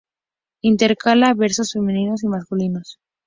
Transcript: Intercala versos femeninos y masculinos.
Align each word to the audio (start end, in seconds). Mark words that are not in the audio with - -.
Intercala 0.61 1.35
versos 1.35 1.73
femeninos 1.73 2.23
y 2.23 2.27
masculinos. 2.27 2.97